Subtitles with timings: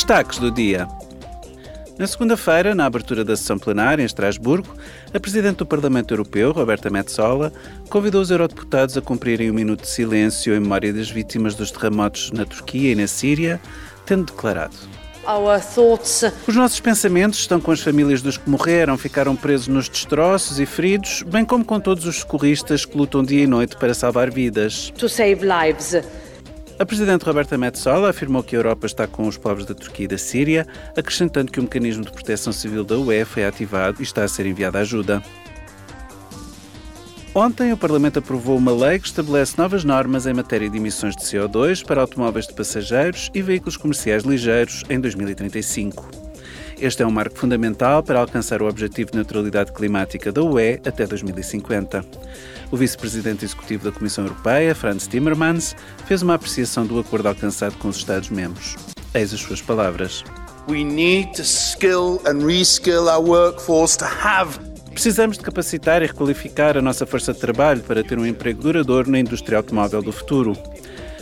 [0.00, 0.88] Destaques do dia.
[1.98, 4.74] Na segunda-feira, na abertura da sessão plenária em Estrasburgo,
[5.12, 7.52] a Presidente do Parlamento Europeu, Roberta Metsola,
[7.90, 12.32] convidou os eurodeputados a cumprirem um minuto de silêncio em memória das vítimas dos terremotos
[12.32, 13.60] na Turquia e na Síria,
[14.06, 14.74] tendo declarado.
[16.48, 20.64] Os nossos pensamentos estão com as famílias dos que morreram, ficaram presos nos destroços e
[20.64, 24.90] feridos, bem como com todos os socorristas que lutam dia e noite para salvar vidas.
[24.96, 25.94] To save lives.
[26.80, 30.08] A Presidente Roberta Metsola afirmou que a Europa está com os povos da Turquia e
[30.08, 34.24] da Síria, acrescentando que o mecanismo de proteção civil da UE foi ativado e está
[34.24, 35.22] a ser enviada ajuda.
[37.34, 41.22] Ontem, o Parlamento aprovou uma lei que estabelece novas normas em matéria de emissões de
[41.22, 46.19] CO2 para automóveis de passageiros e veículos comerciais ligeiros em 2035.
[46.80, 51.06] Este é um marco fundamental para alcançar o objetivo de neutralidade climática da UE até
[51.06, 52.02] 2050.
[52.70, 57.88] O vice-presidente executivo da Comissão Europeia, Franz Timmermans, fez uma apreciação do acordo alcançado com
[57.88, 58.76] os Estados-membros.
[59.12, 60.24] Eis as suas palavras.
[60.70, 64.58] We need to skill and reskill our workforce to have
[64.90, 69.10] Precisamos de capacitar e requalificar a nossa força de trabalho para ter um emprego duradouro
[69.10, 70.56] na indústria automóvel do futuro.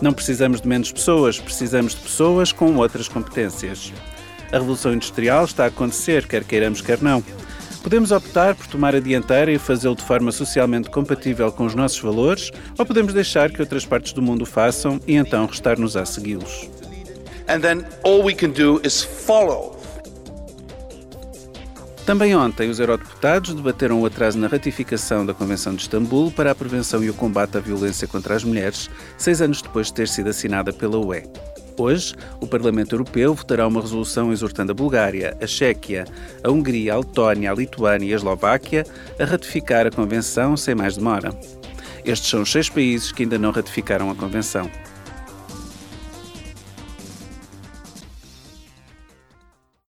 [0.00, 3.92] Não precisamos de menos pessoas, precisamos de pessoas com outras competências.
[4.52, 7.22] A revolução industrial está a acontecer, quer queiramos, quer não.
[7.82, 12.00] Podemos optar por tomar a dianteira e fazê-lo de forma socialmente compatível com os nossos
[12.00, 16.04] valores, ou podemos deixar que outras partes do mundo o façam e então restar-nos a
[16.04, 16.68] segui-los.
[22.04, 26.54] Também ontem, os eurodeputados debateram o atraso na ratificação da Convenção de Istambul para a
[26.54, 30.28] prevenção e o combate à violência contra as mulheres, seis anos depois de ter sido
[30.28, 31.22] assinada pela UE.
[31.80, 36.04] Hoje, o Parlamento Europeu votará uma resolução exortando a Bulgária, a Chequia,
[36.44, 38.84] a Hungria, a Letónia, a Lituânia e a Eslováquia
[39.18, 41.30] a ratificar a Convenção sem mais demora.
[42.04, 44.70] Estes são os seis países que ainda não ratificaram a Convenção.